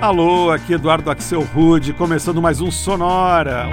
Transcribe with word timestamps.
Alô, 0.00 0.50
aqui 0.50 0.72
Eduardo 0.72 1.10
Axel 1.10 1.42
Rude, 1.42 1.92
começando 1.92 2.40
mais 2.40 2.58
um 2.62 2.70
Sonora. 2.70 3.68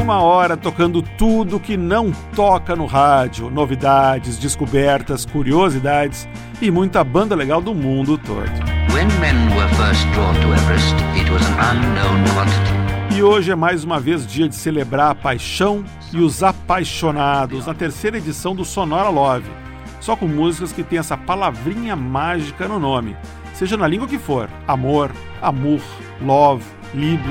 Uma 0.00 0.22
hora 0.22 0.56
tocando 0.56 1.02
tudo 1.02 1.60
que 1.60 1.76
não 1.76 2.10
toca 2.34 2.74
no 2.74 2.86
rádio, 2.86 3.50
novidades, 3.50 4.38
descobertas, 4.38 5.26
curiosidades 5.26 6.26
e 6.58 6.70
muita 6.70 7.04
banda 7.04 7.34
legal 7.36 7.60
do 7.60 7.74
mundo 7.74 8.16
todo. 8.16 8.50
E 13.14 13.22
hoje 13.22 13.50
é 13.50 13.54
mais 13.54 13.84
uma 13.84 14.00
vez 14.00 14.26
dia 14.26 14.48
de 14.48 14.54
celebrar 14.54 15.10
a 15.10 15.14
paixão 15.14 15.84
e 16.14 16.18
os 16.18 16.42
apaixonados 16.42 17.66
na 17.66 17.74
terceira 17.74 18.16
edição 18.16 18.56
do 18.56 18.64
Sonora 18.64 19.10
Love 19.10 19.67
só 20.08 20.16
com 20.16 20.26
músicas 20.26 20.72
que 20.72 20.82
tem 20.82 20.98
essa 20.98 21.18
palavrinha 21.18 21.94
mágica 21.94 22.66
no 22.66 22.78
nome, 22.78 23.14
seja 23.52 23.76
na 23.76 23.86
língua 23.86 24.08
que 24.08 24.18
for: 24.18 24.48
amor, 24.66 25.12
amor, 25.42 25.82
love, 26.22 26.64
libo. 26.94 27.28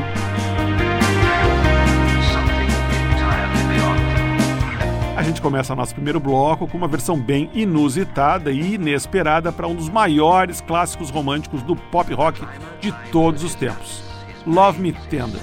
A 5.15 5.23
gente 5.23 5.41
começa 5.41 5.73
nosso 5.73 5.95
primeiro 5.95 6.19
bloco 6.19 6.67
com 6.67 6.77
uma 6.77 6.87
versão 6.87 7.19
bem 7.19 7.49
inusitada 7.51 8.51
e 8.51 8.75
inesperada 8.75 9.51
para 9.51 9.67
um 9.67 9.73
dos 9.73 9.89
maiores 9.89 10.61
clássicos 10.61 11.09
românticos 11.09 11.63
do 11.63 11.75
pop 11.75 12.13
rock 12.13 12.45
de 12.79 12.91
todos 13.11 13.43
os 13.43 13.55
tempos: 13.55 14.03
Love 14.45 14.79
Me 14.79 14.93
Tender. 15.09 15.41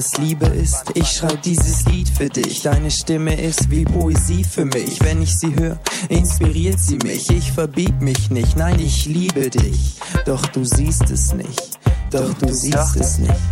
Es 0.00 0.16
Liebe 0.16 0.46
ist. 0.46 0.84
Ich 0.94 1.08
schreib 1.08 1.42
dieses 1.42 1.84
Lied 1.84 2.08
für 2.08 2.30
dich. 2.30 2.62
Deine 2.62 2.90
Stimme 2.90 3.38
ist 3.38 3.70
wie 3.70 3.84
Poesie 3.84 4.44
für 4.44 4.64
mich. 4.64 4.98
Wenn 5.00 5.20
ich 5.20 5.36
sie 5.36 5.54
höre, 5.54 5.78
inspiriert 6.08 6.80
sie 6.80 6.96
mich. 7.04 7.28
Ich 7.28 7.52
verbieg 7.52 8.00
mich 8.00 8.30
nicht. 8.30 8.56
Nein, 8.56 8.80
ich 8.80 9.04
liebe 9.04 9.50
dich. 9.50 10.00
Doch 10.24 10.46
du 10.46 10.64
siehst 10.64 11.10
es 11.10 11.34
nicht. 11.34 11.78
Doch 12.10 12.32
du 12.34 12.50
siehst 12.50 12.96
es 12.96 13.18
nicht. 13.18 13.49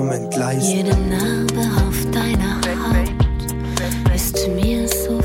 Zum 0.00 0.10
Entgleisen. 0.10 0.76
Jede 0.76 0.96
Narbe 0.96 1.60
auf 1.86 2.10
deiner 2.10 2.56
Haut 2.56 4.14
ist 4.14 4.48
mir 4.48 4.88
so 4.88 5.20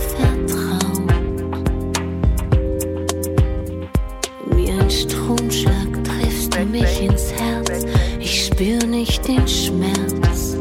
den 9.27 9.47
Schmerz. 9.47 10.55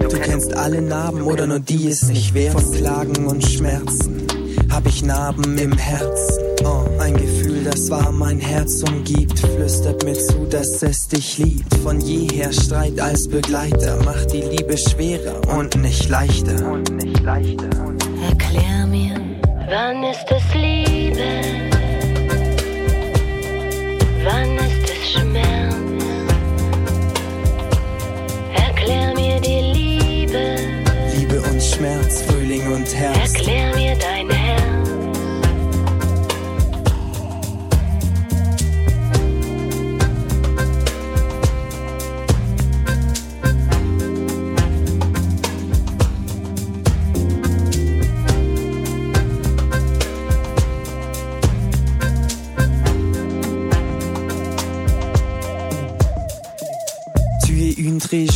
Du 0.00 0.18
kennst 0.20 0.54
alle 0.54 0.82
Narben 0.82 1.22
oder 1.22 1.46
nur 1.46 1.60
die 1.60 1.88
es 1.88 2.02
nicht 2.08 2.34
wert. 2.34 2.60
Von 2.60 2.72
Klagen 2.72 3.26
und 3.26 3.44
Schmerzen 3.44 4.26
hab 4.70 4.86
ich 4.86 5.02
Narben 5.02 5.56
im 5.58 5.72
Herzen. 5.76 6.44
Oh, 6.64 6.84
ein 6.98 7.14
Gefühl, 7.14 7.47
das 7.70 7.90
war 7.90 8.10
mein 8.12 8.38
Herz 8.38 8.82
umgibt, 8.88 9.38
flüstert 9.40 10.02
mir 10.04 10.14
zu, 10.14 10.46
dass 10.46 10.82
es 10.82 11.08
dich 11.08 11.38
liebt. 11.38 11.74
Von 11.82 12.00
jeher 12.00 12.52
Streit 12.52 12.98
als 12.98 13.28
Begleiter 13.28 14.02
macht 14.04 14.32
die 14.32 14.40
Liebe 14.40 14.76
schwerer 14.76 15.40
und 15.56 15.76
nicht 15.76 16.08
leichter. 16.08 16.72
Und 16.72 16.90
nicht 16.96 17.20
leichter. 17.20 17.68
Erklär 18.26 18.86
mir, 18.86 19.20
wann 19.68 20.02
ist 20.04 20.26
es 20.30 20.54
Liebe? 20.54 21.42
Wann 24.24 24.56
ist 24.56 24.90
es 24.90 25.12
Schmerz? 25.12 25.74
Schmerz, 31.60 32.22
Frühling 32.22 32.66
und 32.72 32.94
Herbst. 32.94 33.36
Erklär 33.36 33.74
mir 33.76 33.96
dein 33.98 34.30
Herz. 34.30 34.77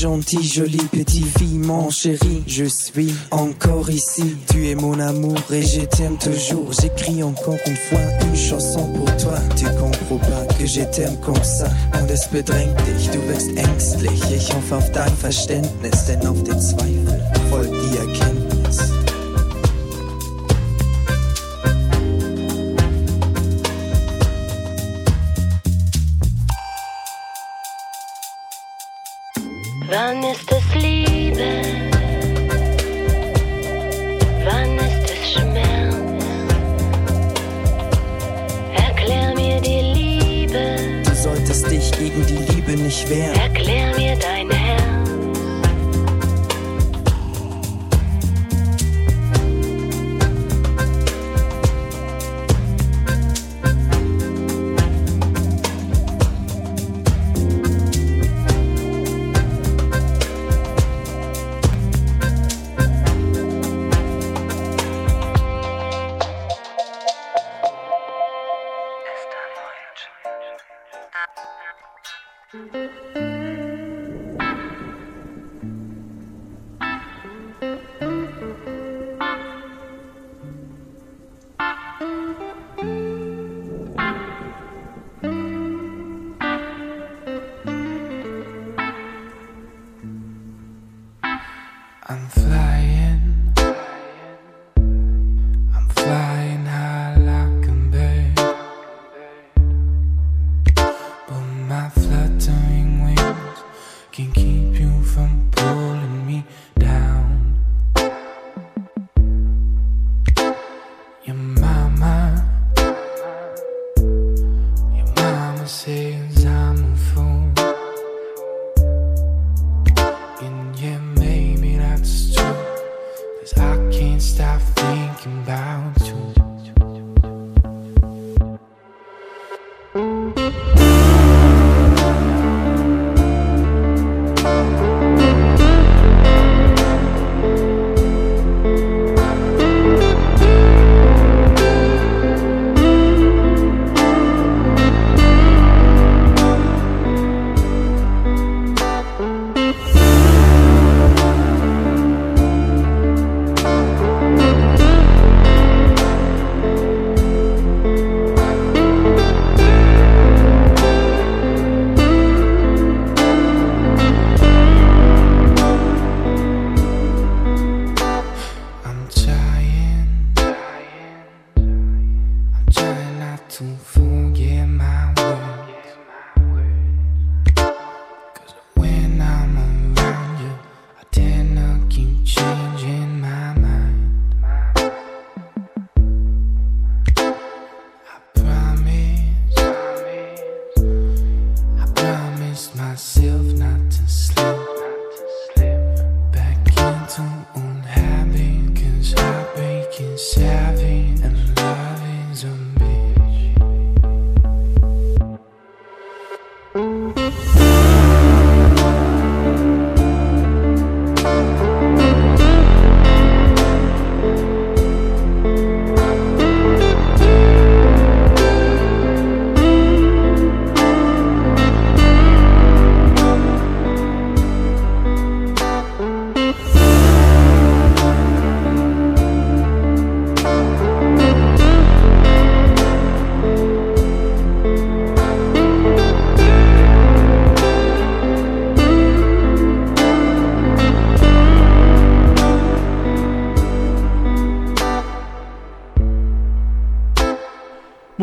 Très 0.03 0.09
gentil, 0.09 0.43
jolie 0.43 0.89
petite 0.91 1.39
fille, 1.39 1.59
mon 1.59 1.91
chéri. 1.91 2.43
Je 2.47 2.65
suis 2.65 3.15
encore 3.31 3.89
ici. 3.91 4.37
Tu 4.51 4.69
es 4.69 4.75
mon 4.75 4.99
amour 4.99 5.39
et 5.53 5.63
je 5.63 5.83
t'aime 5.83 6.19
toujours. 6.19 6.73
J'écris 6.73 7.23
encore 7.23 7.59
une 7.67 7.77
fois 7.77 8.01
une 8.25 8.37
chanson 8.37 8.93
pour 8.95 9.17
toi. 9.17 9.39
Tu 9.57 9.65
comprends 9.65 10.19
pas 10.19 10.55
que 10.59 10.67
je 10.67 10.83
t'aime 10.83 11.17
comme 11.21 11.45
ça. 11.45 11.67
Und 11.95 12.11
es 12.11 12.27
bedrängt 12.33 12.77
dich, 12.87 13.11
du 13.11 13.19
wirst 13.29 13.51
ängstlich. 13.57 14.21
Ich 14.35 14.53
hoffe 14.53 14.77
auf 14.77 14.91
dein 14.93 15.15
Verständnis, 15.17 16.05
denn 16.07 16.27
auf 16.27 16.43
den 16.43 16.61
Zweifel 16.61 17.02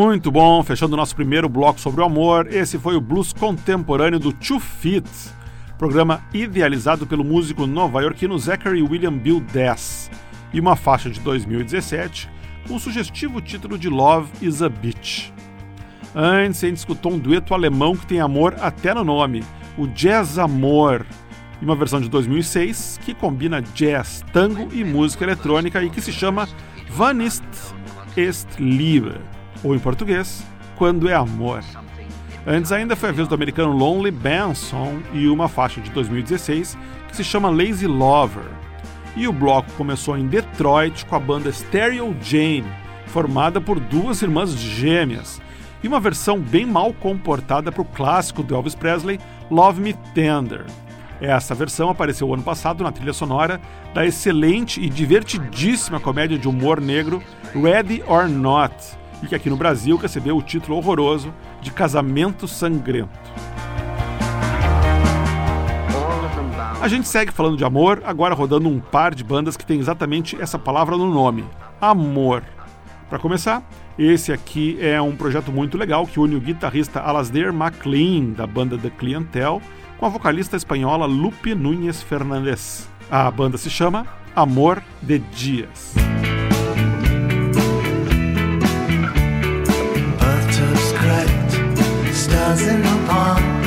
Muito 0.10 0.32
bom, 0.32 0.64
fechando 0.64 0.96
o 0.96 0.98
nosso 0.98 1.16
primeiro 1.16 1.48
bloco 1.48 1.80
sobre 1.80 2.02
o 2.02 2.04
amor, 2.04 2.52
esse 2.52 2.80
foi 2.80 2.96
o 2.96 3.00
blues 3.00 3.32
contemporâneo 3.32 4.18
do 4.18 4.34
Two 4.34 4.60
Feet, 4.60 5.08
programa 5.78 6.24
idealizado 6.34 7.06
pelo 7.06 7.24
músico 7.24 7.68
nova-iorquino 7.68 8.36
Zachary 8.40 8.82
William 8.82 9.16
Bill 9.16 9.40
Dess, 9.40 10.10
e 10.52 10.60
uma 10.60 10.76
faixa 10.76 11.12
de 11.12 11.20
2017 11.20 12.28
com 12.68 12.74
o 12.74 12.80
sugestivo 12.80 13.40
título 13.40 13.78
de 13.78 13.88
Love 13.88 14.32
is 14.42 14.64
a 14.64 14.68
Bitch. 14.68 15.30
Antes, 16.16 16.64
a 16.64 16.68
gente 16.68 16.78
escutou 16.78 17.12
um 17.12 17.20
dueto 17.20 17.54
alemão 17.54 17.96
que 17.96 18.08
tem 18.08 18.20
amor 18.20 18.56
até 18.60 18.96
no 18.96 19.04
nome, 19.04 19.44
o 19.78 19.86
Jazz 19.86 20.40
Amor, 20.40 21.06
e 21.62 21.66
uma 21.66 21.76
versão 21.76 22.02
de 22.02 22.10
2006 22.10 23.00
que 23.06 23.14
combina 23.14 23.62
jazz, 23.62 24.26
tango 24.34 24.70
e 24.74 24.84
música 24.84 25.24
eletrônica 25.24 25.84
e 25.84 25.90
que 25.92 26.02
se 26.02 26.12
chama 26.12 26.50
Wann 26.98 27.24
ist 27.24 27.44
ist 28.18 28.48
Liebe 28.58 29.39
ou 29.64 29.76
em 29.76 29.80
português, 29.80 30.44
Quando 30.78 31.10
é 31.10 31.14
Amor. 31.14 31.64
Antes 32.48 32.72
ainda 32.72 32.96
foi 32.96 33.10
a 33.10 33.12
vez 33.12 33.28
do 33.28 33.36
americano 33.36 33.72
Lonely 33.72 34.12
Benson 34.12 35.00
e 35.14 35.28
uma 35.28 35.48
faixa 35.48 35.82
de 35.82 35.90
2016 35.92 36.78
que 37.08 37.16
se 37.16 37.24
chama 37.24 37.50
Lazy 37.50 37.86
Lover. 37.86 38.46
E 39.16 39.28
o 39.28 39.34
bloco 39.34 39.72
começou 39.74 40.18
em 40.18 40.28
Detroit 40.28 41.06
com 41.06 41.16
a 41.16 41.20
banda 41.20 41.52
Stereo 41.52 42.16
Jane, 42.22 42.66
formada 43.08 43.60
por 43.60 43.80
duas 43.80 44.22
irmãs 44.22 44.52
gêmeas, 44.52 45.42
e 45.84 45.88
uma 45.88 46.00
versão 46.00 46.40
bem 46.40 46.66
mal 46.66 46.94
comportada 46.94 47.72
para 47.72 47.82
o 47.82 47.86
clássico 47.86 48.44
do 48.44 48.56
Elvis 48.56 48.76
Presley, 48.76 49.20
Love 49.50 49.82
Me 49.82 49.94
Tender. 50.14 50.66
Essa 51.22 51.54
versão 51.54 51.90
apareceu 51.90 52.34
ano 52.34 52.44
passado 52.44 52.84
na 52.84 52.92
trilha 52.92 53.12
sonora 53.12 53.60
da 53.94 54.06
excelente 54.06 54.80
e 54.82 54.90
divertidíssima 54.90 56.00
comédia 56.00 56.38
de 56.38 56.48
humor 56.48 56.80
negro 56.80 57.22
Ready 57.54 58.02
or 58.08 58.30
Not, 58.30 58.74
e 59.22 59.28
que 59.28 59.36
aqui 59.36 59.50
no 59.50 59.58
Brasil 59.58 59.98
recebeu 59.98 60.38
o 60.38 60.42
título 60.42 60.78
horroroso 60.78 61.34
de 61.62 61.72
Casamento 61.72 62.48
Sangrento. 62.48 63.10
A 66.82 66.88
gente 66.88 67.08
segue 67.08 67.32
falando 67.32 67.58
de 67.58 67.66
amor, 67.66 68.02
agora 68.06 68.34
rodando 68.34 68.70
um 68.70 68.80
par 68.80 69.14
de 69.14 69.24
bandas 69.24 69.58
que 69.58 69.66
tem 69.66 69.80
exatamente 69.80 70.42
essa 70.42 70.58
palavra 70.58 70.96
no 70.96 71.14
nome: 71.14 71.44
amor. 71.82 72.44
Para 73.10 73.20
começar, 73.20 73.68
esse 73.98 74.32
aqui 74.32 74.78
é 74.80 75.02
um 75.02 75.16
projeto 75.16 75.52
muito 75.52 75.78
legal 75.78 76.08
que 76.08 76.20
une 76.20 76.36
o 76.36 76.40
guitarrista 76.40 77.02
Alasdair 77.02 77.52
MacLean, 77.52 78.32
da 78.32 78.48
banda 78.48 78.78
The 78.78 78.92
Clientel, 78.92 79.62
com 79.98 80.06
a 80.06 80.10
vocalista 80.10 80.56
espanhola 80.56 81.06
Lupe 81.06 81.54
Núñez 81.54 82.02
Fernández. 82.02 82.88
A 83.12 83.30
banda 83.30 83.58
se 83.58 83.70
chama 83.70 84.06
Amor 84.36 84.82
de 85.02 85.20
Dias. 85.20 86.19
us 92.50 92.68
in 92.68 92.82
the 92.82 93.08
park. 93.08 93.59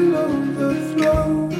alone 0.00 0.54
the 0.54 0.74
flow. 0.94 1.59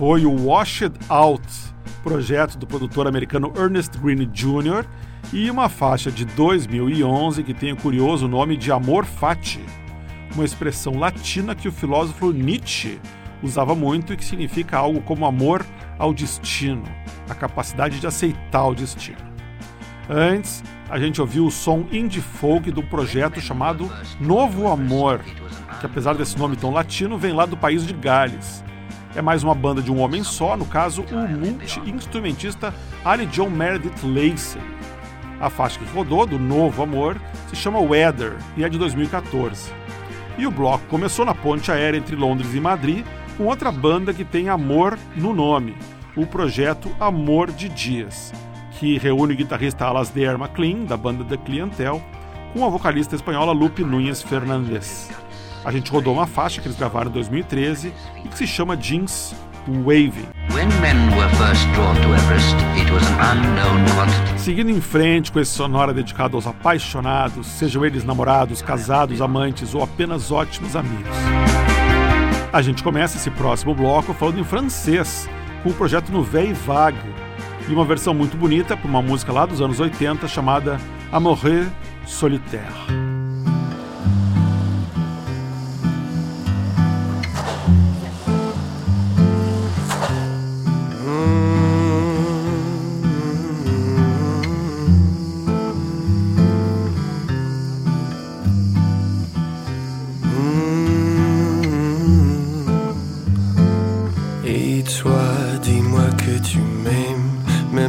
Foi 0.00 0.24
o 0.24 0.46
Washed 0.46 0.94
Out, 1.10 1.46
projeto 2.02 2.56
do 2.56 2.66
produtor 2.66 3.06
americano 3.06 3.52
Ernest 3.54 3.98
Green 3.98 4.24
Jr. 4.30 4.86
e 5.30 5.50
uma 5.50 5.68
faixa 5.68 6.10
de 6.10 6.24
2011 6.24 7.42
que 7.42 7.52
tem 7.52 7.74
o 7.74 7.76
curioso 7.76 8.26
nome 8.26 8.56
de 8.56 8.72
Amor 8.72 9.04
Fati, 9.04 9.62
uma 10.34 10.42
expressão 10.42 10.98
latina 10.98 11.54
que 11.54 11.68
o 11.68 11.72
filósofo 11.72 12.32
Nietzsche 12.32 12.98
usava 13.42 13.74
muito 13.74 14.14
e 14.14 14.16
que 14.16 14.24
significa 14.24 14.78
algo 14.78 15.02
como 15.02 15.26
amor 15.26 15.66
ao 15.98 16.14
destino, 16.14 16.84
a 17.28 17.34
capacidade 17.34 18.00
de 18.00 18.06
aceitar 18.06 18.68
o 18.68 18.74
destino. 18.74 19.18
Antes, 20.08 20.64
a 20.88 20.98
gente 20.98 21.20
ouviu 21.20 21.44
o 21.44 21.50
som 21.50 21.84
indie 21.92 22.22
folk 22.22 22.70
do 22.70 22.82
projeto 22.82 23.38
chamado 23.38 23.92
Novo 24.18 24.66
Amor, 24.66 25.20
que 25.78 25.84
apesar 25.84 26.14
desse 26.14 26.38
nome 26.38 26.56
tão 26.56 26.70
latino, 26.70 27.18
vem 27.18 27.34
lá 27.34 27.44
do 27.44 27.54
país 27.54 27.86
de 27.86 27.92
Gales 27.92 28.64
é 29.14 29.22
mais 29.22 29.42
uma 29.42 29.54
banda 29.54 29.82
de 29.82 29.90
um 29.90 30.00
homem 30.00 30.22
só, 30.22 30.56
no 30.56 30.64
caso, 30.64 31.02
o 31.02 31.28
multi-instrumentista 31.28 32.72
Ali 33.04 33.26
John 33.26 33.50
Meredith 33.50 34.02
Lacey. 34.04 34.60
A 35.40 35.48
faixa 35.48 35.78
que 35.78 35.92
rodou, 35.92 36.26
do 36.26 36.38
Novo 36.38 36.82
Amor, 36.82 37.20
se 37.48 37.56
chama 37.56 37.80
Weather 37.80 38.36
e 38.56 38.64
é 38.64 38.68
de 38.68 38.78
2014. 38.78 39.72
E 40.38 40.46
o 40.46 40.50
bloco 40.50 40.84
começou 40.86 41.24
na 41.24 41.34
ponte 41.34 41.72
aérea 41.72 41.98
entre 41.98 42.14
Londres 42.14 42.54
e 42.54 42.60
Madrid 42.60 43.04
com 43.36 43.46
outra 43.46 43.72
banda 43.72 44.12
que 44.12 44.24
tem 44.24 44.48
amor 44.48 44.98
no 45.16 45.32
nome, 45.32 45.74
o 46.14 46.26
projeto 46.26 46.94
Amor 47.00 47.50
de 47.50 47.68
Dias, 47.70 48.32
que 48.78 48.98
reúne 48.98 49.32
o 49.32 49.36
guitarrista 49.36 49.86
Alasdair 49.86 50.38
MacLean, 50.38 50.84
da 50.84 50.96
banda 50.96 51.24
The 51.24 51.38
Clientele, 51.38 52.02
com 52.52 52.64
a 52.64 52.68
vocalista 52.68 53.16
espanhola 53.16 53.52
Lupe 53.52 53.82
Núñez 53.82 54.22
Fernandes. 54.22 55.08
A 55.64 55.70
gente 55.70 55.90
rodou 55.90 56.14
uma 56.14 56.26
faixa 56.26 56.60
que 56.60 56.66
eles 56.66 56.78
gravaram 56.78 57.10
em 57.10 57.12
2013 57.14 57.92
e 58.24 58.28
que 58.28 58.36
se 58.36 58.46
chama 58.46 58.76
Jeans 58.76 59.34
Waving. 59.66 60.28
Seguindo 64.38 64.70
em 64.70 64.80
frente 64.80 65.30
com 65.30 65.38
esse 65.38 65.52
sonora 65.52 65.92
dedicado 65.92 66.36
aos 66.36 66.46
apaixonados, 66.46 67.46
sejam 67.46 67.84
eles 67.84 68.04
namorados, 68.04 68.62
casados, 68.62 69.20
amantes 69.20 69.74
ou 69.74 69.82
apenas 69.82 70.32
ótimos 70.32 70.74
amigos. 70.74 71.16
A 72.52 72.62
gente 72.62 72.82
começa 72.82 73.16
esse 73.16 73.30
próximo 73.30 73.74
bloco 73.74 74.12
falando 74.12 74.40
em 74.40 74.44
francês, 74.44 75.28
com 75.62 75.70
o 75.70 75.74
projeto 75.74 76.10
Nouvelle 76.10 76.52
Vague, 76.52 76.98
e 77.68 77.72
uma 77.72 77.84
versão 77.84 78.12
muito 78.12 78.36
bonita 78.36 78.76
para 78.76 78.88
uma 78.88 79.02
música 79.02 79.32
lá 79.32 79.46
dos 79.46 79.60
anos 79.60 79.78
80 79.78 80.26
chamada 80.26 80.80
Amoureux 81.12 81.70
Solitaire. 82.06 83.09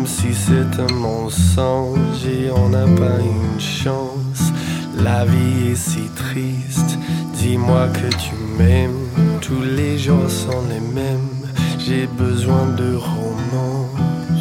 même 0.02 0.08
si 0.08 0.34
c'est 0.34 0.82
un 0.82 0.94
mensonge 0.96 2.26
et 2.26 2.50
on 2.50 2.70
n'a 2.70 2.86
pas 2.86 3.20
une 3.20 3.60
chance. 3.60 4.52
La 4.98 5.26
vie 5.26 5.72
est 5.72 5.76
si 5.76 6.10
triste, 6.16 6.98
dis-moi 7.36 7.88
que 7.90 8.16
tu 8.16 8.34
m'aimes, 8.58 9.06
tous 9.42 9.62
les 9.62 10.00
jours 10.00 10.30
sont 10.30 10.64
les 10.70 10.80
mêmes, 10.80 11.46
j'ai 11.78 12.08
besoin 12.08 12.66
de 12.78 12.96
romance. 12.96 14.40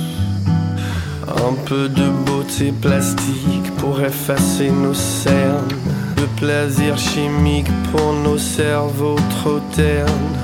Un 1.29 1.55
peu 1.67 1.91
de 1.91 2.09
beauté 2.25 2.73
plastique 2.73 3.71
pour 3.79 4.01
effacer 4.01 4.71
nos 4.71 4.95
cernes, 4.95 5.77
de 6.17 6.25
plaisir 6.41 6.97
chimique 6.97 7.71
pour 7.93 8.15
nos 8.25 8.39
cerveaux 8.39 9.21
trop 9.29 9.61
ternes, 9.77 10.37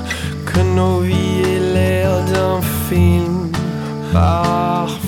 que 0.45 0.59
nos 0.75 0.99
vies 0.99 1.41
aient 1.43 1.73
l'air 1.73 2.11
d'un 2.25 2.61
film. 2.87 3.49
Parfait. 4.13 5.06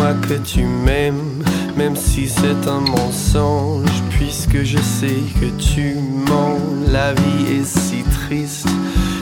Dis-moi 0.00 0.14
que 0.28 0.34
tu 0.34 0.64
m'aimes, 0.64 1.42
même 1.76 1.94
si 1.94 2.28
c'est 2.28 2.68
un 2.68 2.80
mensonge, 2.80 4.02
puisque 4.10 4.62
je 4.62 4.78
sais 4.78 5.20
que 5.40 5.46
tu 5.62 5.96
mens, 6.26 6.58
la 6.90 7.12
vie 7.12 7.60
est 7.60 7.64
si 7.64 8.02
triste 8.02 8.66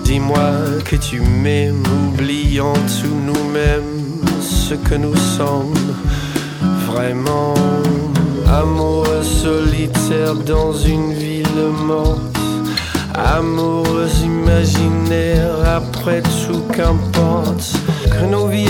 Dis-moi 0.05 0.53
que 0.85 0.97
tu 0.97 1.21
m'aimes, 1.21 1.83
oubliant 2.09 2.75
tout 2.75 3.15
nous-mêmes 3.27 4.23
ce 4.41 4.75
que 4.75 4.95
nous 4.95 5.17
sommes 5.17 5.75
vraiment. 6.87 7.55
Amoureux 8.47 9.23
solitaire 9.23 10.35
dans 10.35 10.73
une 10.73 11.13
ville 11.13 11.73
morte. 11.87 12.39
Amoureux 13.15 14.09
imaginaire, 14.25 15.57
après 15.67 16.23
tout 16.23 16.63
qu'importe. 16.73 17.73
Que 18.11 18.25
nos 18.25 18.47
vies 18.47 18.67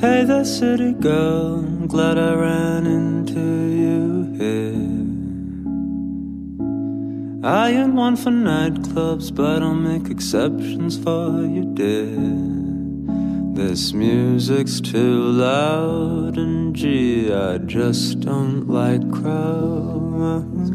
Hey 0.00 0.24
there, 0.24 0.46
city 0.46 0.92
girl, 0.92 1.56
I'm 1.56 1.86
glad 1.86 2.16
I 2.16 2.32
ran 2.32 2.86
into 2.86 3.38
you 3.38 4.32
here. 4.40 4.72
I 7.44 7.68
ain't 7.72 7.92
one 7.92 8.16
for 8.16 8.30
nightclubs, 8.30 9.30
but 9.34 9.62
I'll 9.62 9.74
make 9.74 10.08
exceptions 10.10 10.96
for 10.96 11.42
you, 11.42 11.66
dear. 11.74 12.16
This 13.52 13.92
music's 13.92 14.80
too 14.80 15.20
loud, 15.32 16.38
and 16.38 16.74
gee, 16.74 17.30
I 17.30 17.58
just 17.58 18.20
don't 18.20 18.68
like 18.68 19.02
crowds. 19.12 20.70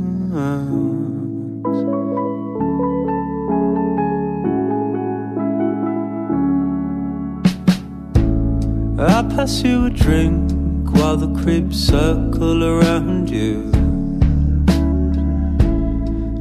Pass 9.29 9.61
you 9.63 9.85
a 9.85 9.89
drink 9.89 10.51
while 10.95 11.17
the 11.17 11.31
creeps 11.41 11.77
circle 11.77 12.63
around 12.63 13.29
you. 13.29 13.71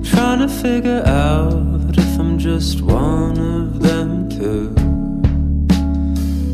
Trying 0.02 0.40
to 0.40 0.48
figure 0.48 1.02
out 1.06 1.96
if 1.96 2.18
I'm 2.18 2.38
just 2.38 2.80
one 2.80 3.38
of 3.38 3.80
them 3.80 4.28
too. 4.28 4.74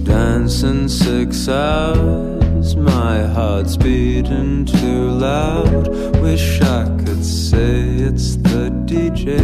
Dancing 0.04 0.88
six 0.88 1.48
hours, 1.48 2.76
my 2.76 3.22
heart's 3.26 3.76
beating 3.76 4.64
too 4.64 5.10
loud. 5.10 5.88
Wish 6.22 6.60
I 6.60 6.84
could 7.04 7.24
say 7.24 7.80
it's 8.08 8.36
the 8.36 8.70
DJ, 8.86 9.38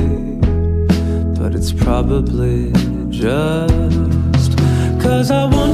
but 1.38 1.54
it's 1.54 1.72
probably 1.72 2.72
just 3.10 4.58
cause 5.00 5.30
I 5.30 5.44
want 5.44 5.65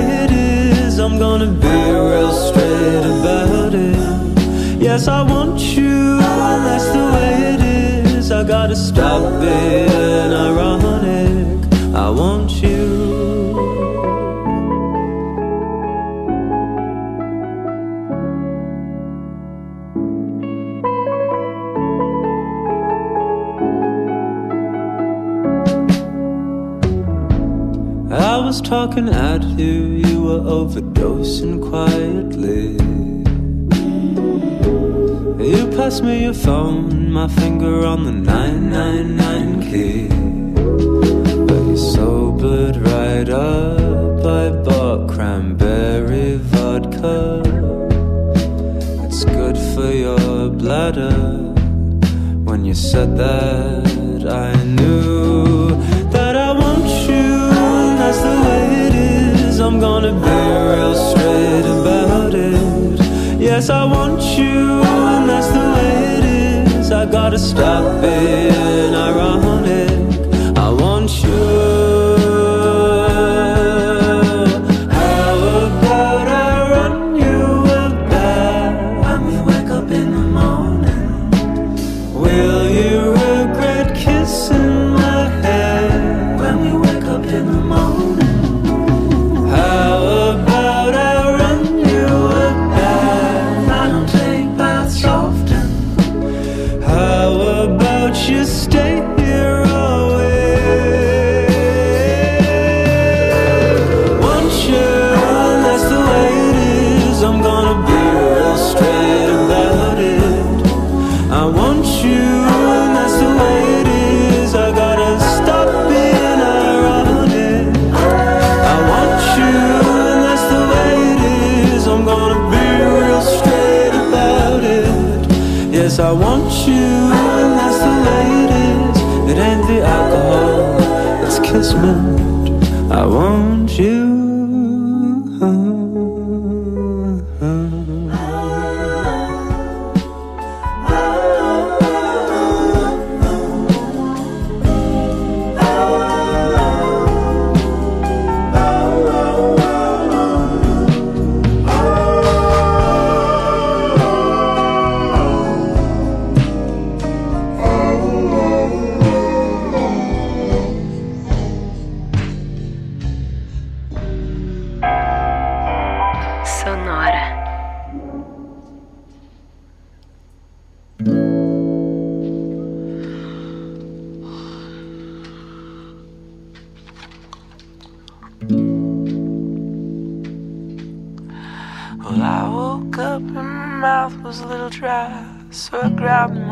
it 0.00 0.30
is. 0.30 0.98
I'm 0.98 1.18
gonna 1.18 1.52
be 1.66 1.78
real 2.10 2.32
straight 2.32 3.06
about 3.18 3.74
it. 3.74 4.80
Yes, 4.80 5.08
I 5.08 5.22
want 5.22 5.60
you, 5.76 6.18
and 6.18 6.60
that's 6.66 6.88
the 6.96 7.04
way 7.14 7.32
it 7.54 7.60
is. 8.16 8.30
I 8.30 8.44
gotta 8.44 8.76
stop 8.76 9.22
being 9.40 10.32
ironic. 10.32 11.58
I 11.94 12.10
want 12.10 12.50
you. 12.52 12.59
Was 28.90 29.04
talking 29.04 29.08
at 29.08 29.42
you, 29.58 30.00
you 30.06 30.22
were 30.22 30.40
overdosing 30.40 31.60
quietly. 31.68 32.72
You 35.44 35.66
passed 35.76 36.02
me 36.02 36.24
your 36.24 36.34
phone, 36.34 37.10
my 37.10 37.28
finger 37.28 37.86
on 37.86 38.04
the 38.04 38.12
999 38.12 39.62
key. 39.62 40.29
Stop 67.40 68.02
being 68.02 68.94
ironic. 68.94 69.99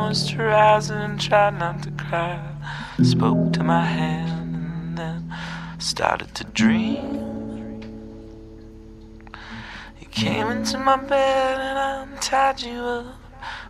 Grabbed 0.08 0.88
the 0.88 0.94
moisturizer 0.94 1.04
and 1.04 1.20
tried 1.20 1.58
not 1.58 1.82
to 1.82 1.90
cry. 1.92 2.40
Spoke 3.02 3.52
to 3.52 3.62
my 3.62 3.84
hand 3.84 4.54
and 4.54 4.98
then 4.98 5.34
started 5.78 6.34
to 6.34 6.44
dream. 6.44 7.82
You 10.00 10.06
came 10.10 10.48
into 10.48 10.78
my 10.78 10.96
bed 10.96 11.60
and 11.60 11.78
I 11.78 12.02
untied 12.02 12.62
you 12.62 12.80
up. 12.80 13.16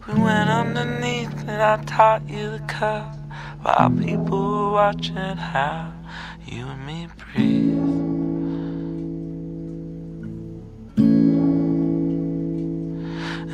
We 0.06 0.14
went 0.14 0.48
underneath 0.48 1.48
and 1.48 1.62
I 1.62 1.82
taught 1.84 2.28
you 2.28 2.50
the 2.50 2.64
cup 2.68 3.14
while 3.62 3.90
people 3.90 4.38
were 4.38 4.72
watching 4.72 5.16
how 5.16 5.92
you 6.46 6.66
and 6.66 6.86
me 6.86 7.08
breathe. 7.18 7.78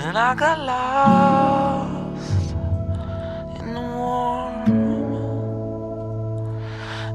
And 0.07 0.19
I 0.19 0.35
got 0.35 0.59
lost 0.61 1.74
warm. 4.05 4.55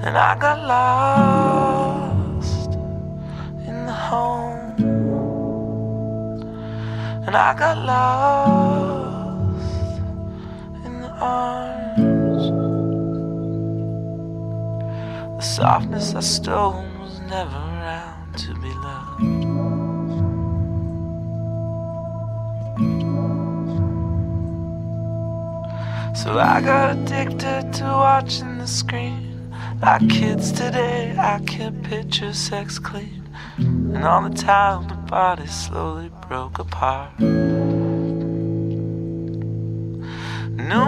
And 0.05 0.15
I 0.17 0.31
got 0.45 0.57
lost 0.75 2.71
in 3.67 3.85
the 3.85 3.97
home. 4.09 4.75
And 7.25 7.35
I 7.35 7.53
got 7.63 7.77
lost 7.93 8.81
in 10.85 10.93
the 11.01 11.11
arms. 11.37 12.43
The 15.37 15.45
softness 15.57 16.15
I 16.15 16.21
stole 16.21 16.83
was 17.01 17.19
never 17.33 17.68
So 26.23 26.37
I 26.37 26.59
got 26.59 26.97
addicted 26.97 27.71
to 27.75 27.85
watching 27.85 28.57
the 28.57 28.67
screen. 28.67 29.55
Like 29.81 30.09
kids 30.09 30.51
today, 30.51 31.15
I 31.17 31.39
kept 31.45 31.81
picture 31.83 32.33
sex 32.33 32.77
clean. 32.77 33.23
And 33.57 34.03
all 34.03 34.27
the 34.27 34.35
time, 34.35 34.89
the 34.89 34.95
body 34.95 35.47
slowly 35.47 36.11
broke 36.27 36.59
apart. 36.59 37.17
No 37.21 37.29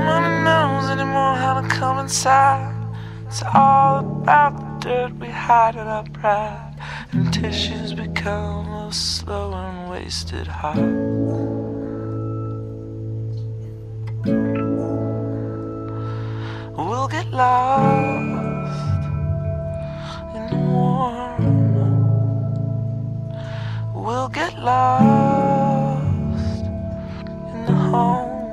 one 0.01 0.43
knows 0.43 0.89
anymore 0.89 1.35
how 1.35 1.61
to 1.61 1.67
come 1.69 1.99
inside. 1.99 2.75
It's 3.27 3.41
all 3.41 3.99
about 3.99 4.59
the 4.59 4.89
dirt 4.89 5.17
we 5.17 5.29
hide 5.29 5.75
in 5.75 5.87
our 5.87 6.03
pride. 6.09 6.75
And 7.13 7.33
tissues 7.33 7.93
become 7.93 8.67
a 8.67 8.91
slow 8.91 9.53
and 9.53 9.89
wasted 9.89 10.47
heart. 10.47 11.70
Lost 17.31 18.95
in 20.35 20.47
the 20.49 20.55
warm. 20.55 21.43
We'll 23.93 24.29
get 24.29 24.57
lost 24.59 26.63
in 27.53 27.65
the 27.65 27.73
home. 27.73 28.51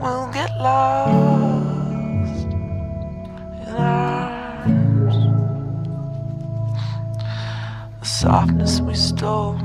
We'll 0.00 0.30
get 0.32 0.50
lost 0.58 2.46
in 3.66 3.74
arms. 3.76 5.14
The 8.00 8.06
softness 8.06 8.80
we 8.80 8.94
stole 8.94 9.58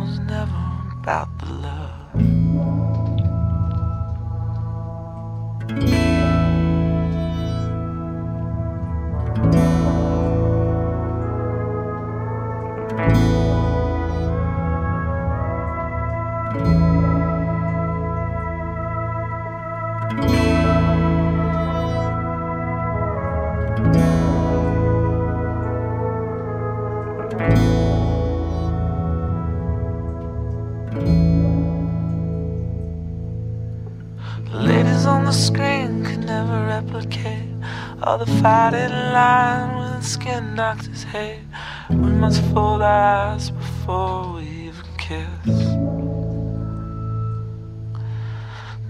line 39.22 40.00
the 40.00 40.08
skin 40.16 40.44
knocks 40.56 40.86
his 40.88 41.04
head. 41.04 41.42
We 41.90 42.12
must 42.24 42.40
fold 42.52 42.82
our 42.82 43.04
eyes 43.18 43.52
before 43.52 44.34
we 44.36 44.44
even 44.68 44.90
kiss. 45.06 45.54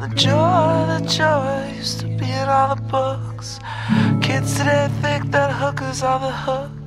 The 0.01 0.09
joy, 0.27 0.69
the 0.93 1.01
joy 1.19 1.53
used 1.81 1.99
to 2.03 2.07
be 2.19 2.29
in 2.41 2.47
all 2.55 2.69
the 2.75 2.81
books. 2.97 3.47
Kids 4.25 4.49
today 4.57 4.87
think 5.03 5.21
that 5.35 5.49
hookers 5.61 5.99
are 6.09 6.21
the 6.27 6.35
hook, 6.47 6.85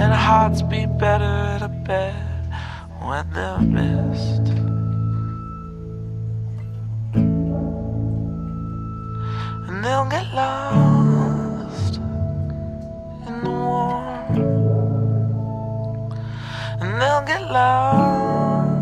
and 0.00 0.12
hearts 0.26 0.60
beat 0.70 0.90
better 1.06 1.34
in 1.54 1.60
a 1.70 1.72
bed 1.88 2.26
when 3.06 3.24
they're 3.36 3.64
missed. 3.78 4.46
And 9.66 9.76
they'll 9.84 10.10
get 10.16 10.26
lost. 10.34 10.95
lost 17.52 18.76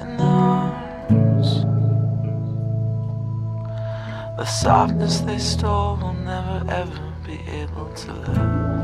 in 0.00 0.16
the 0.16 0.24
arms. 0.24 1.64
The 4.38 4.44
softness 4.44 5.20
they 5.20 5.38
stole 5.38 5.96
will 5.96 6.14
never 6.14 6.64
ever 6.70 7.12
be 7.24 7.40
able 7.50 7.92
to 7.92 8.12
live. 8.12 8.75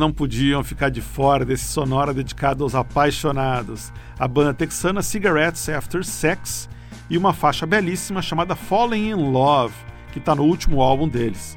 não 0.00 0.10
podiam 0.10 0.64
ficar 0.64 0.88
de 0.88 1.02
fora 1.02 1.44
desse 1.44 1.64
sonora 1.64 2.14
dedicado 2.14 2.64
aos 2.64 2.74
apaixonados. 2.74 3.92
A 4.18 4.26
banda 4.26 4.54
texana 4.54 5.02
Cigarettes 5.02 5.68
After 5.68 6.02
Sex 6.02 6.70
e 7.10 7.18
uma 7.18 7.34
faixa 7.34 7.66
belíssima 7.66 8.22
chamada 8.22 8.56
Falling 8.56 9.10
in 9.10 9.30
Love, 9.30 9.74
que 10.10 10.18
está 10.18 10.34
no 10.34 10.44
último 10.44 10.80
álbum 10.80 11.06
deles. 11.06 11.56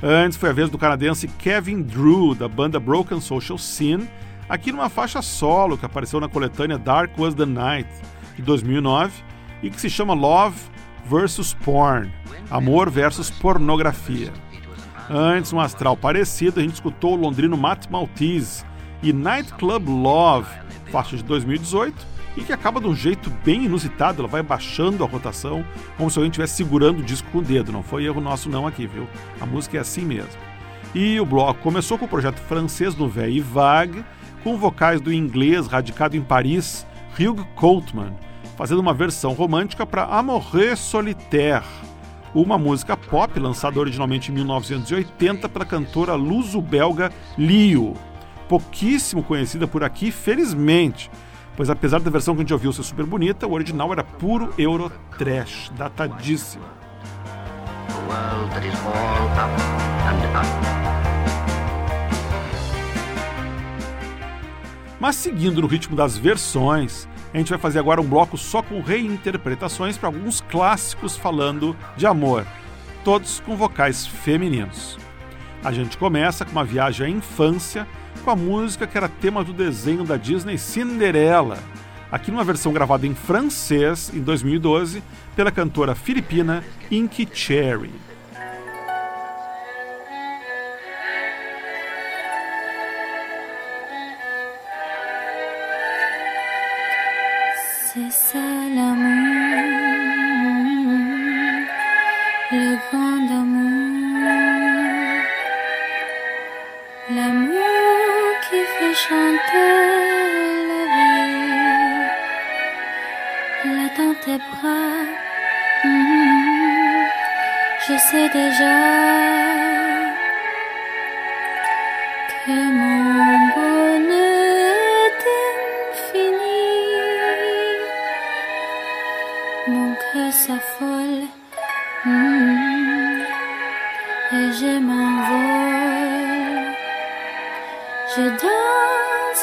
Antes 0.00 0.38
foi 0.38 0.50
a 0.50 0.52
vez 0.52 0.70
do 0.70 0.78
canadense 0.78 1.26
Kevin 1.26 1.82
Drew, 1.82 2.32
da 2.32 2.46
banda 2.46 2.78
Broken 2.78 3.20
Social 3.20 3.58
Scene, 3.58 4.08
aqui 4.48 4.70
numa 4.70 4.88
faixa 4.88 5.20
solo 5.20 5.76
que 5.76 5.84
apareceu 5.84 6.20
na 6.20 6.28
coletânea 6.28 6.78
Dark 6.78 7.18
Was 7.18 7.34
the 7.34 7.44
Night, 7.44 7.90
de 8.36 8.42
2009, 8.42 9.12
e 9.64 9.68
que 9.68 9.80
se 9.80 9.90
chama 9.90 10.14
Love 10.14 10.56
vs 11.04 11.54
Porn 11.54 12.08
Amor 12.50 12.88
versus 12.88 13.30
Pornografia. 13.30 14.32
Antes, 15.10 15.52
um 15.52 15.60
astral 15.60 15.96
parecido, 15.96 16.60
a 16.60 16.62
gente 16.62 16.74
escutou 16.74 17.14
o 17.14 17.16
londrino 17.16 17.56
Matt 17.56 17.86
Maltese 17.88 18.62
e 19.02 19.10
Nightclub 19.10 19.88
Love, 19.88 20.50
faixa 20.92 21.16
de 21.16 21.22
2018, 21.24 22.06
e 22.36 22.42
que 22.42 22.52
acaba 22.52 22.78
de 22.78 22.86
um 22.86 22.94
jeito 22.94 23.30
bem 23.42 23.64
inusitado, 23.64 24.20
ela 24.20 24.28
vai 24.28 24.42
baixando 24.42 25.02
a 25.02 25.06
rotação, 25.06 25.64
como 25.96 26.10
se 26.10 26.18
alguém 26.18 26.28
estivesse 26.28 26.56
segurando 26.56 27.00
o 27.00 27.02
disco 27.02 27.28
com 27.30 27.38
o 27.38 27.42
dedo. 27.42 27.72
Não 27.72 27.82
foi 27.82 28.04
erro 28.04 28.20
nosso 28.20 28.50
não 28.50 28.66
aqui, 28.66 28.86
viu? 28.86 29.08
A 29.40 29.46
música 29.46 29.78
é 29.78 29.80
assim 29.80 30.02
mesmo. 30.02 30.38
E 30.94 31.18
o 31.18 31.24
bloco 31.24 31.60
começou 31.62 31.96
com 31.98 32.04
o 32.04 32.08
projeto 32.08 32.38
francês 32.38 32.94
Nouvelle 32.94 33.40
Vague, 33.40 34.04
com 34.44 34.58
vocais 34.58 35.00
do 35.00 35.12
inglês 35.12 35.66
radicado 35.66 36.16
em 36.16 36.22
Paris, 36.22 36.86
Hugh 37.18 37.44
Coltman, 37.54 38.14
fazendo 38.56 38.80
uma 38.80 38.94
versão 38.94 39.32
romântica 39.32 39.86
para 39.86 40.04
Amoureux 40.04 40.78
Solitaire, 40.78 41.64
uma 42.34 42.58
música 42.58 42.96
pop 42.96 43.38
lançada 43.38 43.78
originalmente 43.78 44.30
em 44.30 44.34
1980 44.34 45.48
pela 45.48 45.64
cantora 45.64 46.14
luso-belga 46.14 47.10
Lio, 47.36 47.94
pouquíssimo 48.48 49.22
conhecida 49.22 49.66
por 49.66 49.84
aqui, 49.84 50.10
felizmente, 50.10 51.10
pois 51.56 51.70
apesar 51.70 52.00
da 52.00 52.10
versão 52.10 52.34
que 52.34 52.40
a 52.40 52.42
gente 52.42 52.52
ouviu 52.52 52.72
ser 52.72 52.82
super 52.82 53.04
bonita, 53.04 53.46
o 53.46 53.52
original 53.52 53.92
era 53.92 54.04
puro 54.04 54.52
euro 54.58 54.90
trash, 55.18 55.70
datadíssimo. 55.76 56.64
Mas 65.00 65.14
seguindo 65.16 65.60
no 65.60 65.66
ritmo 65.66 65.94
das 65.94 66.16
versões, 66.16 67.08
a 67.32 67.38
gente 67.38 67.50
vai 67.50 67.58
fazer 67.58 67.78
agora 67.78 68.00
um 68.00 68.08
bloco 68.08 68.38
só 68.38 68.62
com 68.62 68.80
reinterpretações 68.80 69.98
para 69.98 70.08
alguns 70.08 70.40
clássicos 70.40 71.16
falando 71.16 71.76
de 71.96 72.06
amor, 72.06 72.46
todos 73.04 73.40
com 73.40 73.56
vocais 73.56 74.06
femininos. 74.06 74.98
A 75.62 75.72
gente 75.72 75.98
começa 75.98 76.44
com 76.44 76.52
uma 76.52 76.64
viagem 76.64 77.06
à 77.06 77.10
infância 77.10 77.86
com 78.24 78.30
a 78.30 78.36
música 78.36 78.86
que 78.86 78.96
era 78.96 79.08
tema 79.08 79.44
do 79.44 79.52
desenho 79.52 80.04
da 80.04 80.16
Disney 80.16 80.56
Cinderela, 80.56 81.58
aqui 82.10 82.30
numa 82.30 82.44
versão 82.44 82.72
gravada 82.72 83.06
em 83.06 83.14
francês 83.14 84.10
em 84.14 84.20
2012 84.20 85.02
pela 85.36 85.50
cantora 85.50 85.94
filipina 85.94 86.64
Inky 86.90 87.28
Cherry. 87.32 88.07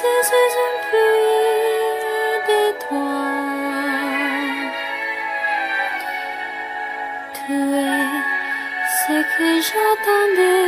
Danse 0.01 0.27
sous 0.27 0.53
une 0.65 0.79
pluie 0.89 2.39
d'étoiles. 2.47 3.15
Tu 7.33 7.53
es 7.53 8.09
ce 9.07 9.17
que 9.37 9.49
j'attendais. 9.61 10.64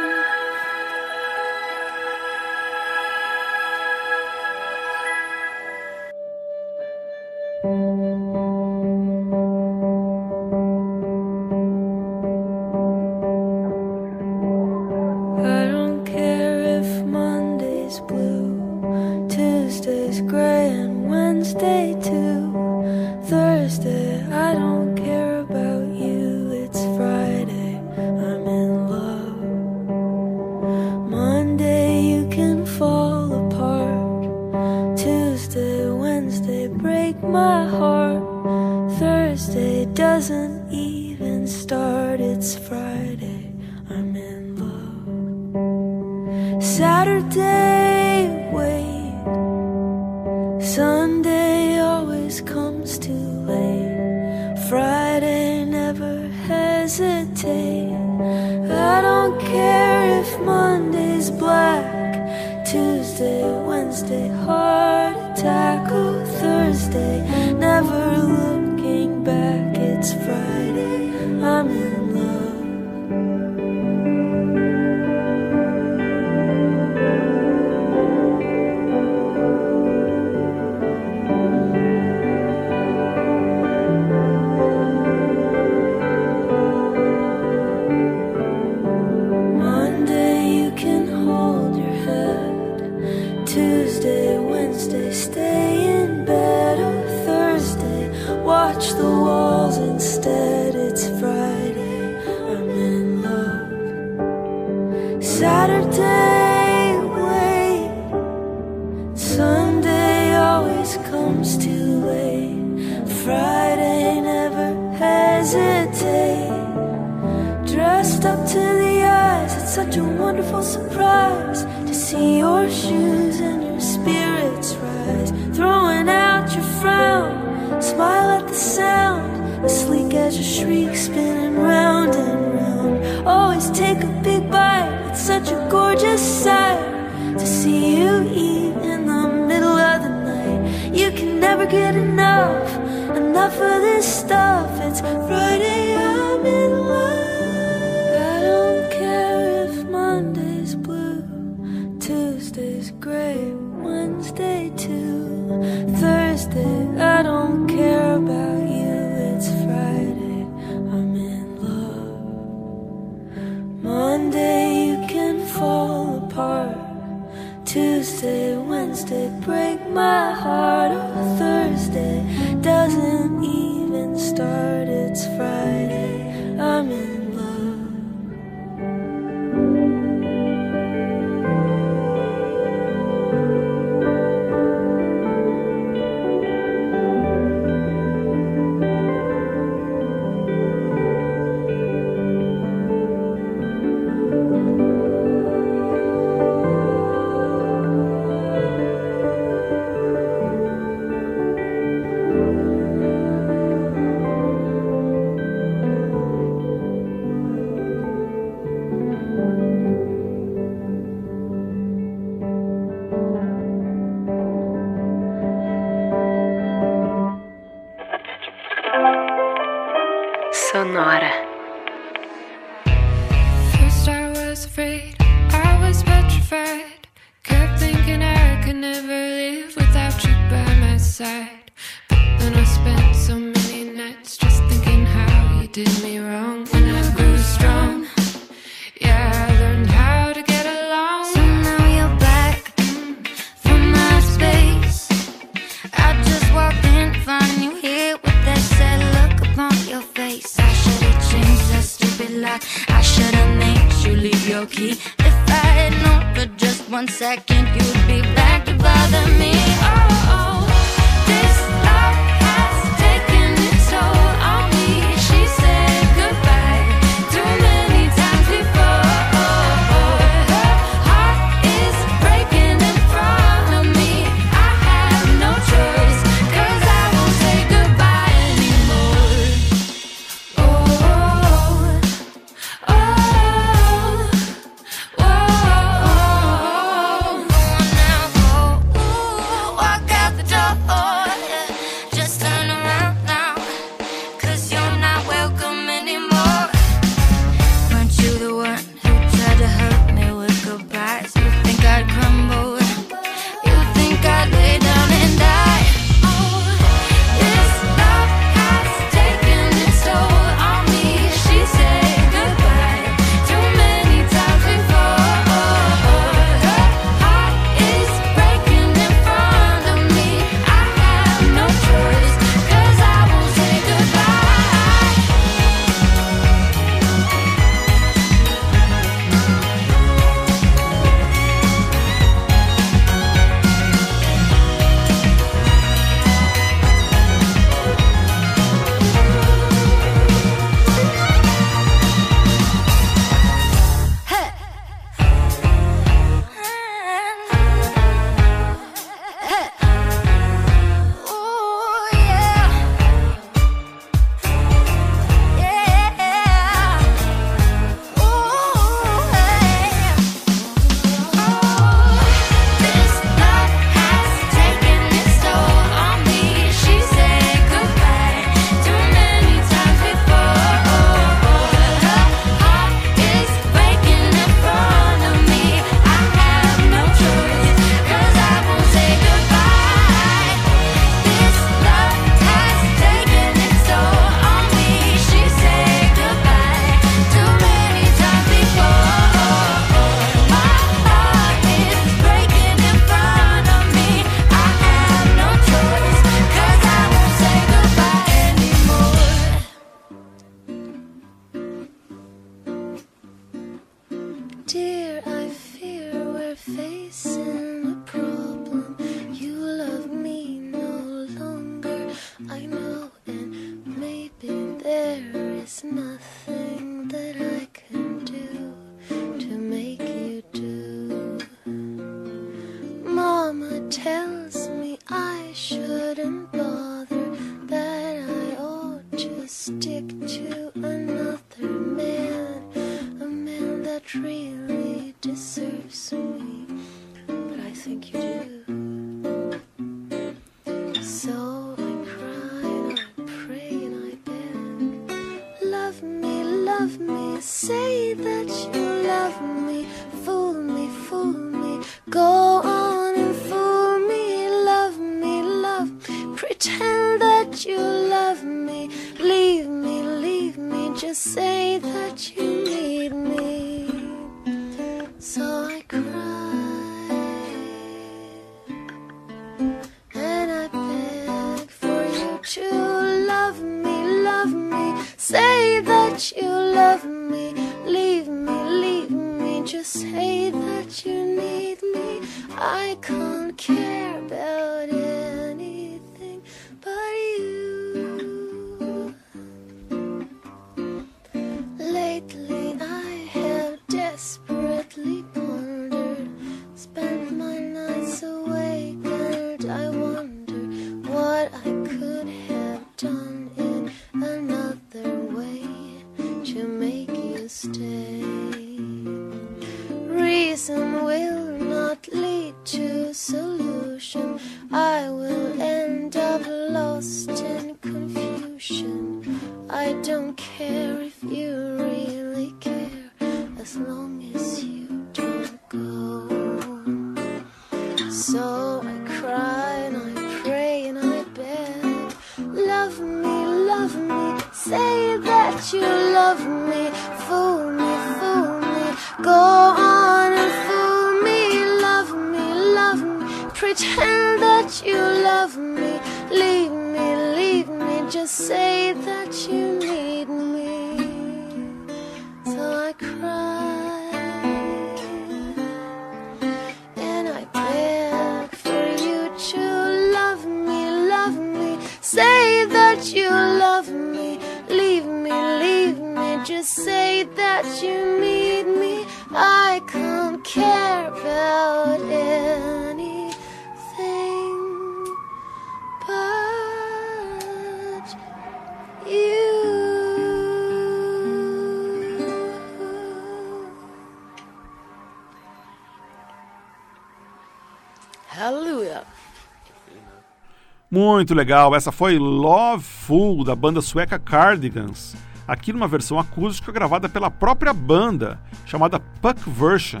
Muito 590.96 591.34
legal, 591.34 591.74
essa 591.74 591.92
foi 591.92 592.18
Loveful 592.18 593.44
da 593.44 593.54
banda 593.54 593.82
sueca 593.82 594.18
Cardigans, 594.18 595.14
aqui 595.46 595.70
numa 595.70 595.86
versão 595.86 596.18
acústica 596.18 596.72
gravada 596.72 597.06
pela 597.06 597.30
própria 597.30 597.74
banda, 597.74 598.40
chamada 598.64 598.98
Puck 598.98 599.38
Version, 599.46 600.00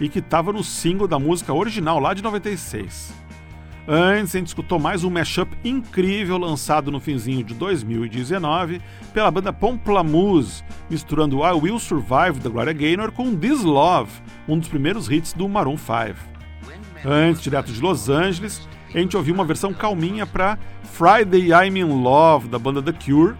e 0.00 0.08
que 0.08 0.20
estava 0.20 0.52
no 0.52 0.62
single 0.62 1.08
da 1.08 1.18
música 1.18 1.52
original 1.52 1.98
lá 1.98 2.14
de 2.14 2.22
96. 2.22 3.12
Antes, 3.88 4.36
a 4.36 4.38
gente 4.38 4.46
escutou 4.46 4.78
mais 4.78 5.02
um 5.02 5.10
mashup 5.10 5.50
incrível 5.64 6.38
lançado 6.38 6.92
no 6.92 7.00
finzinho 7.00 7.42
de 7.42 7.52
2019 7.52 8.80
pela 9.12 9.32
banda 9.32 9.52
Pomplamoose, 9.52 10.62
misturando 10.88 11.44
I 11.44 11.54
Will 11.54 11.80
Survive 11.80 12.38
da 12.38 12.48
Gloria 12.48 12.72
Gaynor 12.72 13.10
com 13.10 13.34
This 13.34 13.64
Love, 13.64 14.12
um 14.46 14.56
dos 14.56 14.68
primeiros 14.68 15.10
hits 15.10 15.32
do 15.32 15.48
Maroon 15.48 15.76
5. 15.76 16.36
Antes, 17.04 17.42
direto 17.42 17.72
de 17.72 17.80
Los 17.80 18.08
Angeles, 18.08 18.60
a 18.94 18.98
gente 18.98 19.16
ouviu 19.16 19.34
uma 19.34 19.44
versão 19.44 19.74
calminha 19.74 20.26
para 20.26 20.58
Friday 20.82 21.48
I'm 21.48 21.78
in 21.78 22.02
Love 22.02 22.48
da 22.48 22.58
banda 22.58 22.82
The 22.82 22.92
Cure, 22.92 23.34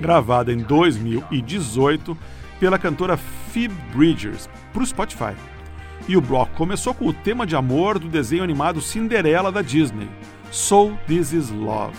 gravada 0.00 0.52
em 0.52 0.58
2018 0.58 2.16
pela 2.58 2.78
cantora 2.78 3.16
Phoebe 3.16 3.74
Bridgers 3.94 4.48
para 4.72 4.82
o 4.82 4.86
Spotify. 4.86 5.34
E 6.06 6.16
o 6.16 6.20
bloco 6.20 6.52
começou 6.54 6.92
com 6.92 7.06
o 7.06 7.12
tema 7.12 7.46
de 7.46 7.56
amor 7.56 7.98
do 7.98 8.08
desenho 8.08 8.44
animado 8.44 8.80
Cinderela 8.80 9.50
da 9.50 9.62
Disney, 9.62 10.08
So 10.50 10.98
This 11.06 11.32
Is 11.32 11.50
Love. 11.50 11.96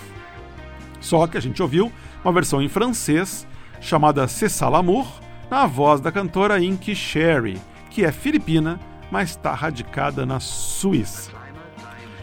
Só 1.00 1.26
que 1.28 1.38
a 1.38 1.42
gente 1.42 1.62
ouviu 1.62 1.92
uma 2.24 2.34
versão 2.34 2.62
em 2.62 2.70
francês 2.70 3.48
chamada 3.82 4.28
C'est 4.28 4.62
l'amour, 4.62 5.08
na 5.50 5.66
voz 5.66 6.02
da 6.02 6.12
cantora 6.12 6.60
Inky 6.60 6.96
Sherry, 6.96 7.60
que 7.90 8.04
é 8.04 8.12
filipina, 8.12 8.80
mas 9.12 9.32
está 9.32 9.54
radicada 9.54 10.26
na 10.26 10.40
Suíça. 10.40 11.35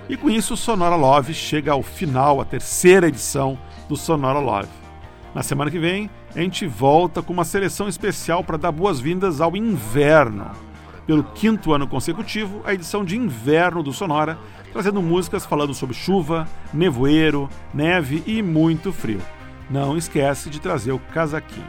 E 0.09 0.17
com 0.17 0.29
isso, 0.29 0.55
o 0.55 0.57
Sonora 0.57 0.97
Love 0.97 1.33
chega 1.33 1.73
ao 1.73 1.83
final, 1.83 2.41
a 2.41 2.45
terceira 2.45 3.09
edição 3.09 3.59
do 3.89 3.97
Sonora 3.97 4.41
Love. 4.41 4.69
Na 5.35 5.43
semana 5.43 5.71
que 5.71 5.79
vem, 5.79 6.11
a 6.35 6.41
gente 6.41 6.67
volta 6.67 7.23
com 7.23 7.33
uma 7.33 7.45
seleção 7.45 7.89
especial 7.89 8.43
para 8.43 8.59
dar 8.59 8.73
boas-vindas 8.73 9.41
ao 9.41 9.57
inverno. 9.57 10.51
Pelo 11.07 11.25
quinto 11.25 11.73
ano 11.73 11.87
consecutivo, 11.87 12.63
a 12.65 12.75
edição 12.75 13.05
de 13.05 13.17
inverno 13.17 13.83
do 13.83 13.93
Sonora, 13.93 14.39
trazendo 14.73 15.01
músicas 15.01 15.47
falando 15.47 15.73
sobre 15.73 15.95
chuva, 15.95 16.47
nevoeiro, 16.73 17.49
neve 17.73 18.23
e 18.27 18.43
muito 18.43 18.93
frio. 18.93 19.21
Não 19.71 19.97
esquece 19.97 20.51
de 20.51 20.61
trazer 20.61 20.93
o 20.93 20.99
casaquinho. 20.99 21.67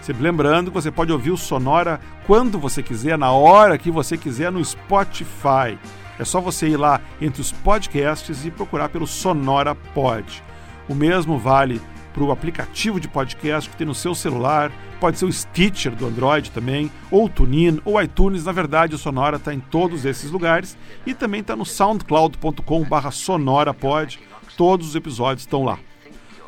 Sempre 0.00 0.22
lembrando 0.22 0.70
que 0.70 0.80
você 0.80 0.90
pode 0.90 1.12
ouvir 1.12 1.30
o 1.30 1.36
Sonora 1.36 2.00
quando 2.26 2.58
você 2.58 2.82
quiser, 2.82 3.18
na 3.18 3.32
hora 3.32 3.76
que 3.76 3.90
você 3.90 4.16
quiser, 4.16 4.50
no 4.50 4.64
Spotify. 4.64 5.78
É 6.18 6.24
só 6.24 6.40
você 6.40 6.68
ir 6.68 6.76
lá 6.76 7.00
entre 7.20 7.40
os 7.40 7.52
podcasts 7.52 8.44
e 8.44 8.50
procurar 8.50 8.88
pelo 8.88 9.06
Sonora 9.06 9.74
Pod. 9.74 10.42
O 10.88 10.94
mesmo 10.94 11.38
vale 11.38 11.80
para 12.12 12.24
o 12.24 12.32
aplicativo 12.32 12.98
de 12.98 13.06
podcast 13.06 13.70
que 13.70 13.76
tem 13.76 13.86
no 13.86 13.94
seu 13.94 14.14
celular, 14.14 14.72
pode 14.98 15.18
ser 15.18 15.24
o 15.24 15.32
Stitcher 15.32 15.94
do 15.94 16.06
Android 16.06 16.50
também, 16.50 16.90
ou 17.10 17.26
o 17.26 17.28
TuneIn, 17.28 17.80
ou 17.84 18.02
iTunes. 18.02 18.44
Na 18.44 18.52
verdade, 18.52 18.94
o 18.94 18.98
Sonora 18.98 19.36
está 19.36 19.54
em 19.54 19.60
todos 19.60 20.04
esses 20.04 20.30
lugares 20.30 20.76
e 21.06 21.14
também 21.14 21.40
está 21.40 21.54
no 21.54 21.64
soundcloud.com.br 21.64 23.10
sonorapod. 23.12 24.18
Todos 24.56 24.88
os 24.88 24.94
episódios 24.96 25.42
estão 25.42 25.64
lá. 25.64 25.78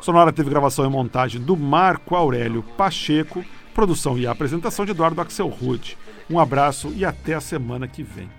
Sonora 0.01 0.33
teve 0.33 0.49
gravação 0.49 0.83
e 0.83 0.89
montagem 0.89 1.39
do 1.39 1.55
Marco 1.55 2.15
Aurélio 2.15 2.63
Pacheco, 2.75 3.45
produção 3.73 4.17
e 4.17 4.27
apresentação 4.27 4.83
de 4.83 4.91
Eduardo 4.91 5.21
Axel 5.21 5.47
Rude. 5.47 5.97
Um 6.29 6.39
abraço 6.39 6.91
e 6.95 7.05
até 7.05 7.33
a 7.33 7.41
semana 7.41 7.87
que 7.87 8.03
vem. 8.03 8.29